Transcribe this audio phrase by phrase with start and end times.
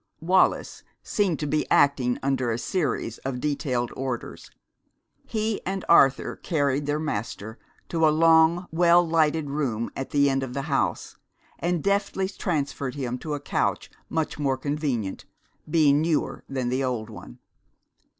[0.19, 4.49] Wallis seemed to be acting under a series of detailed orders.
[5.27, 10.41] He and Arthur carried their master to a long, well lighted room at the end
[10.41, 11.17] of the house,
[11.59, 15.25] and deftly transferred him to a couch much more convenient,
[15.69, 17.37] being newer, than the old one.